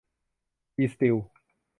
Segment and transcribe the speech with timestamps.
[0.75, 1.15] จี สตีล